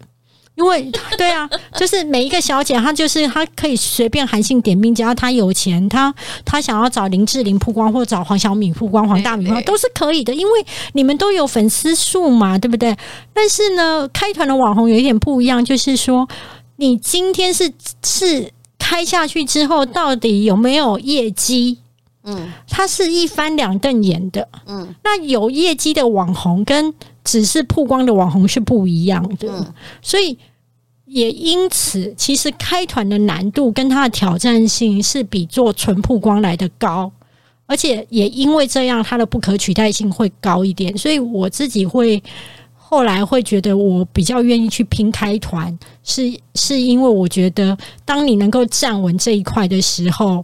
[0.55, 6.13] 因为 对啊，就是每一个小姐，她就是她可以随便韩信点兵，只要她有钱，她
[6.45, 12.95] 她想要找林志玲曝光，或者找黄小米曝光、黄大米曝光都是可以的，因为你们都有粉丝数嘛，对不对？
[13.33, 16.27] 但是呢，开团的网红有一点不一样，就是说
[16.77, 17.71] 你今天是
[18.03, 21.79] 是开下去之后，到底有没有业绩？
[22.25, 24.47] 嗯，它是一翻两瞪眼的。
[24.65, 29.49] 嗯，那有业绩的网红跟只是曝光的网红是不一样的。
[29.49, 30.38] 嗯，所以
[31.05, 37.12] 也因此，其实开团的难度跟它的挑战性是比做纯曝光来的高，
[37.65, 40.97] 而且也因为这样，它的不可取代性会高一点。
[40.97, 42.23] 所以我自己会
[42.73, 50.43] 后来会觉得，我比较愿意去拼开团，是是因为我觉得，当你能够站稳这一块的时候。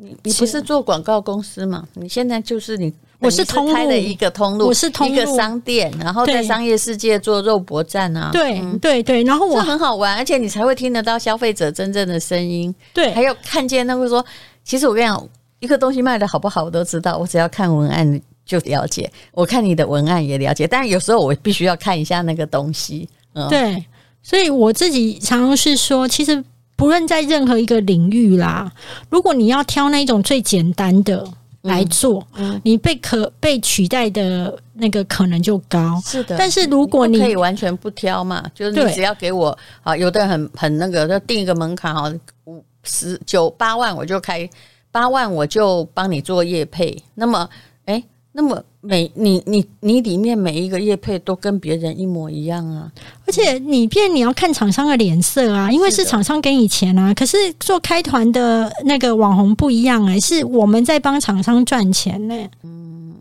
[0.00, 1.84] 你你不是做广告公司嘛？
[1.94, 14.24] 你现在就是你，我是通开了一个通路，我是通一个商店，然后在商业世界做肉搏战啊，对对对，然后我很好玩，而且你才会听得到消费者真正的声音，对，还有看见他会说，
[14.62, 15.28] 其实我跟你讲，
[15.58, 23.84] 一个东西卖的好不好，我都知道，我只要看文案就了解，我看你的文案也了解，但是有时候我必须要看一下那个东西，嗯，对，
[24.22, 26.44] 所以我自己常常是说，其实。
[26.78, 28.72] 不论在任何一个领域啦，
[29.10, 31.26] 如果你要挑那种最简单的，
[31.62, 36.00] 来做，嗯，你被可被取代的那个可能就高。
[36.06, 42.10] 是的，但是如果你，你可以完全不挑嘛，就是你只要给我啊，有的人很很那个，就定一个门槛哈，
[42.44, 44.48] 五十九八万我就开
[44.92, 46.96] 八万，我就帮你做业配。
[47.16, 47.50] 那么，
[47.86, 48.00] 哎，
[48.38, 52.88] 那么每你你你里面每一个业配都跟别人一模一样啊，
[53.26, 57.12] 而且你变你要看厂商的脸色啊，因为是厂商给你钱啊。
[57.12, 62.48] 可是做开团的那个网红不一样哎、欸，是我们在帮厂商赚钱呢、欸。
[62.62, 63.12] 嗯，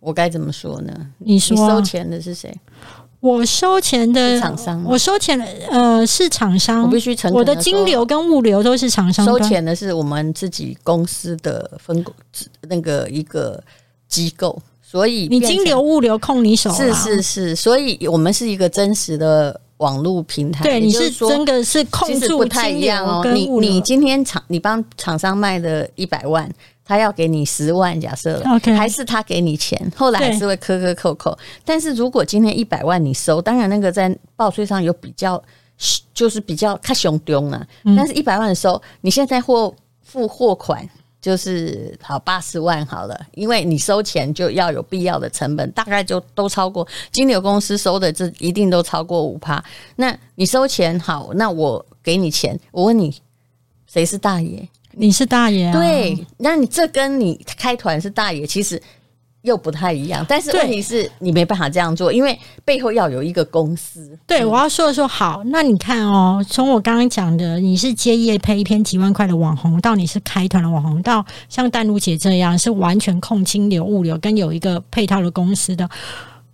[0.00, 0.92] 我该怎么说呢？
[1.16, 2.54] 你说、收钱的是谁？
[3.20, 12.14] 我收钱的厂商，我收钱的呃是厂商，我必须承认，我的金流跟物流都是厂商收钱的是我们自己公司的分公
[12.68, 13.58] 那个一个
[14.08, 23.22] 机构，所以你金流物流控你手，是是是，所以我们是一个真实的网络平台，对，你是真的是控制不太一样哦。
[23.32, 26.50] 你你今天厂你帮厂商卖的一百万。
[26.90, 28.42] 他要给你十万，假设.
[28.74, 31.38] 还是他给你钱，后来还是会磕磕扣扣。
[31.62, 35.38] 但是如果今天一百万你收，当然那个在报税上有比较，
[36.14, 37.62] 就是比较看凶丢了。
[37.94, 39.70] 但是一百万的收，你现在货
[40.02, 40.88] 付货款
[41.28, 49.62] 就是好八十万好了，因为你收钱就要有必要的成本，大概就都超过金流公司收的，这一定都超过五趴。
[49.96, 53.14] 那你收钱好，那我给你钱，我问你，
[53.86, 54.66] 谁是大爷？
[54.92, 55.72] 你是大爷啊？
[55.74, 58.80] 对，那你这跟你开团是大爷，其实
[59.42, 60.24] 又不太一样。
[60.28, 64.18] 但是问题是你没办法这样做，因为背后要有一个公司。
[64.26, 75.88] 对，我要说的说好，那你看哦，从我刚刚讲的，你是接业配一篇几万块的网红，到你是开团的网红，到像丹如姐这样是完全控清流物流跟有一个配套的公司的。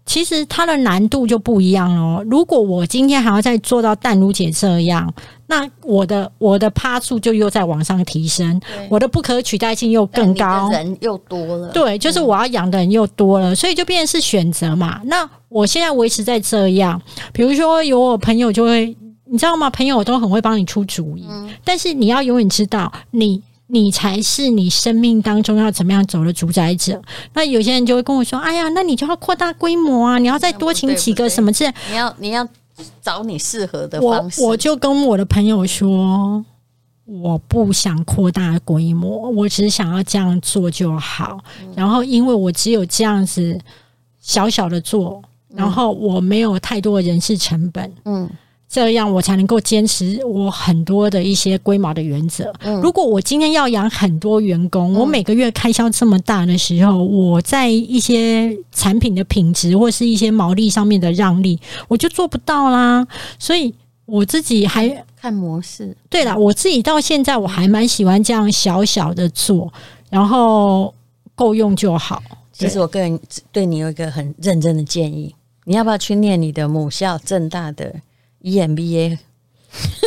[0.06, 2.24] 其实它的难度就不一样哦。
[2.28, 5.12] 如果我今天还要再做到淡如姐这样，
[5.46, 11.68] 那我的我的趴数就又在往上提升，我的不可取代性又更高，人又多了。
[11.68, 15.00] 对，就是我要养的人又多了，所以就变成是选择嘛。
[15.04, 17.00] 那我现在维持在这样，
[17.32, 18.94] 比如说有我朋友就会，
[19.24, 19.70] 你知道吗？
[19.70, 21.26] 朋友都很会帮你出主意，
[21.64, 23.42] 但是你要永远知道你。
[23.66, 27.00] 你才是你生命当中要怎么样走的主宰者。
[27.32, 32.46] 那有些人就会跟我说：“哎呀，那你就要扩大规模啊，你要再多请几个什么之类。”你要你要
[33.00, 34.42] 找你适合的方式。
[34.42, 36.44] 我我就跟我的朋友说，
[37.06, 41.38] 我不想扩大规模，我只想要这样做就好。
[41.74, 43.58] 然后，因为我只有这样子
[44.20, 47.90] 小小的做，然后我没有太多的人事成本。
[48.04, 48.28] 嗯。
[48.74, 52.52] 这样我才能够坚持我很多的一些龟毛的原则。
[52.64, 61.56] 嗯，如果我今天要养很多员工，我每个月开销这么大的时候，我在一些产品的品质或是一些毛利上面的让利，
[61.86, 63.06] 我就做不到啦。
[63.38, 63.72] 所以
[64.06, 64.88] 我自己还
[65.20, 65.96] 看模式。
[66.10, 69.72] 对了，我自己到现在我还蛮喜欢这样小小的做，
[70.10, 70.92] 然后
[71.36, 72.20] 够用就好。
[72.52, 73.20] 其实我个人
[73.52, 77.94] 对你有一个很认真的建议，你要不要去念你的母校正大的
[78.44, 79.18] ？EMBA，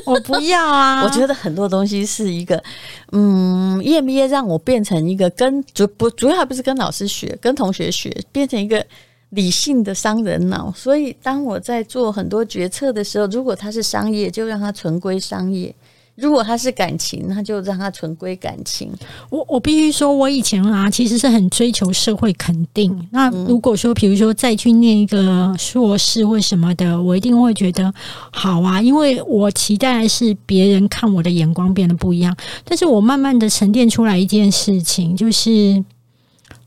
[0.06, 1.04] 我不要啊！
[1.04, 2.64] 我觉得很多东西是一个，
[3.12, 8.86] 嗯，EMBA 让我变成一个跟主不主要还不是跟老师学，跟同学学，变成一个
[9.32, 10.72] 理性的商人脑。
[10.72, 15.76] 所以当我在做很多决策的时候，如果它是商业，就让它纯归商业。
[16.18, 18.92] 如果他是感情，那就让他纯归感情。
[19.30, 23.08] 我我必须说，我以前啊，其实是很追求社会肯定。
[23.12, 27.94] 那如果说，比如说再去念一个硕士或什么的，我一定会觉得
[28.32, 32.36] 好啊，因为我期待的是别人看我的眼光变得不一样。
[32.66, 35.86] 但是我慢慢的沉淀出来一件事情，就是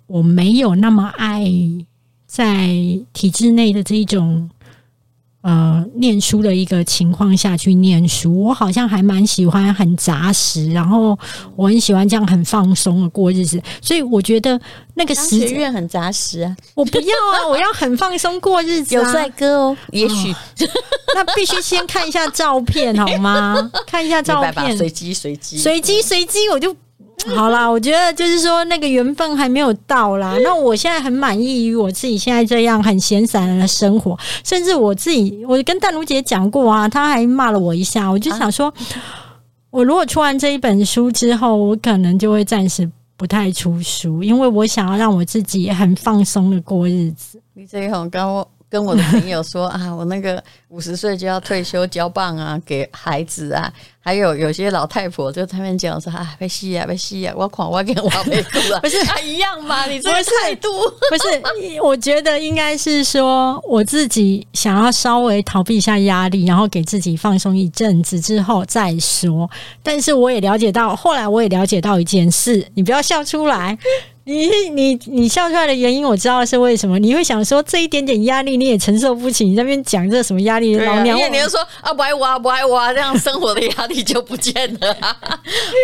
[0.07, 1.45] 我没有那么爱
[2.25, 2.69] 在
[3.13, 4.49] 体制内的这一种。
[5.43, 11.19] 呃，念书的一个情况下去念书，我好像还蛮喜欢很扎实，然后
[11.57, 14.61] 我很喜欢这样很放松的过日子，所以我觉得
[14.95, 20.37] 那个学院很扎实啊，我不要啊，我要很放松过日子，啊，有帅哥哦，也许，哦，
[21.17, 23.71] 那必须先看一下照片好吗？
[23.87, 26.77] 看一下照片，随机随机随机随机，我就。
[27.37, 30.37] 好啦，我觉得就是说那个缘分还没有到啦。
[30.43, 38.09] 那我现在很满意于我自己现在这样很闲散的生活，甚至我自己，我跟淡如姐讲过啊，她还骂了我一下。
[38.09, 38.73] 我就想说，
[39.71, 47.41] 我如果出完这一本书之后，我可能就会暂时不太出书，因为我想要让我自己很放松的过日子。
[47.55, 48.47] 你这一行跟我。
[48.71, 59.87] 跟我的朋友说啊，我那个五十岁就要退休交棒啊，给孩子啊，还有有些老太婆就他们讲说啊，被吸啊，被吸啊，我狂我给我被哭了，不是啊一样吗？
[59.87, 60.69] 你这个态度
[61.11, 61.81] 不是？
[61.83, 69.51] 我觉得应该是说我自己想要稍微逃避一下压力，然后给自己放松一阵子之后再说。
[69.83, 73.77] 但是我也了解到，后来我也了解到一件事，你不要笑出来。
[74.31, 76.99] 你你你笑出来的原因我知道是为什么？
[76.99, 80.79] 你会想说这一点点压力你也承受不起，你在那边讲这什么压力？
[80.79, 85.17] 啊、老娘你就说啊不爱我啊不爱我啊，这样生活的压力就不见了、啊。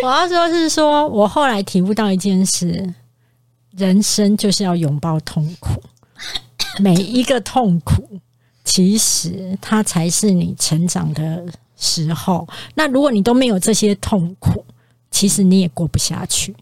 [0.03, 2.93] 我要说是说我后来体悟到一件事，
[3.75, 5.81] 人生就是要拥抱痛苦，
[6.79, 8.07] 每一个痛苦
[8.63, 11.45] 其实它才是你成长的
[11.77, 12.47] 时候。
[12.75, 14.63] 那如果你都没有这些痛苦，
[15.11, 16.55] 其实你也过不下去。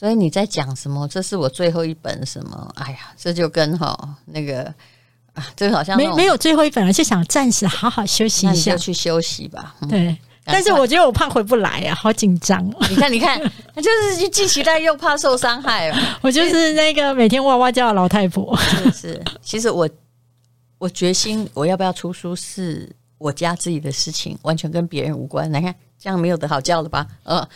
[0.00, 1.06] 所以你在讲什么？
[1.08, 2.72] 这是我最后一本什么？
[2.76, 4.62] 哎呀，这就跟哈那个
[5.34, 9.74] 啊，这好像没没有最后一本了，就想暂时好好休息一下，就去休息吧。
[9.82, 12.66] 嗯、对，但是我觉得我怕回不来啊，好紧张。
[12.88, 13.38] 你看，你看，
[13.76, 15.92] 就是既期待又怕受伤害。
[16.22, 18.56] 我就是那个每天哇哇叫的老太婆。
[18.56, 19.86] 是，是，其实我
[20.78, 25.52] 我决心我要不要出书，是我家自己的事情，完全跟别人无关。
[25.52, 25.74] 来看。
[26.02, 27.06] 这样没有得好叫了吧？
[27.24, 27.46] 嗯，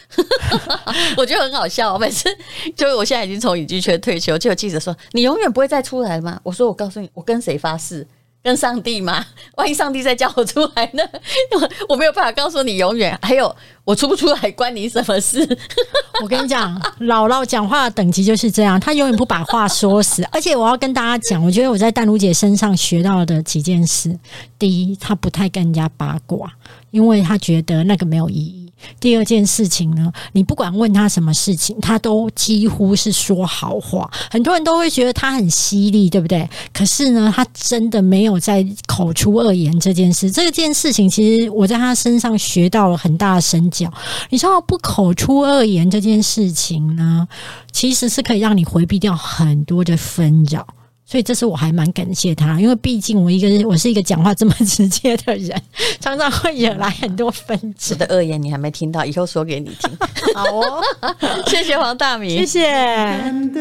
[1.17, 1.99] 我觉得很好笑。
[1.99, 2.29] 每次
[2.77, 8.07] 就我现在已经从影剧圈退休，就有记者说：“你永远不会再出来了吗？”我说：“我告诉你，我跟谁发誓？
[8.45, 9.25] 跟上帝吗？
[9.57, 11.03] 万一上帝再叫我出来呢？
[11.89, 13.19] 我没有办法告诉你永远。
[13.23, 15.41] 还有，我出不出来关你什么事？
[16.23, 20.23] 我跟你讲，姥姥讲话的等级就是这样，她永远不把话说死。
[20.31, 24.15] 而且我要跟大家讲，我觉得我在淡如姐身上学到的几件事：
[24.59, 26.53] 第一，她不太跟人家八卦。
[26.91, 28.64] 因为她觉得那个没有意义。
[29.01, 34.11] 第二件事情呢，你不管问他什么事情，他都几乎是说好话。
[34.31, 36.49] 很多人都会觉得他很犀利，对不对？
[36.73, 40.31] 可是呢，他真的没有在口出恶言这件事。
[40.31, 43.93] 这件事情其实我在他身上学到了很大的身教。
[44.31, 47.27] 你知道不口出恶言这件事情呢，
[47.73, 50.67] 其实是可以让你回避掉很多的纷扰。
[51.07, 55.61] 所以这次我还蛮感谢他，因为毕竟我一个我是一个讲话这么直接的人，
[56.01, 57.95] 常常会惹来很多粉丝。
[57.95, 59.91] 的恶言你还没听到，以后说给你听。
[60.35, 60.83] 好哦，
[61.47, 63.55] 谢谢黄大明，谢谢。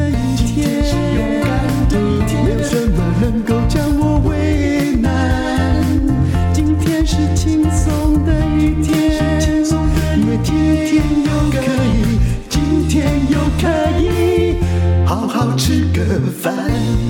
[15.56, 17.03] 吃个饭。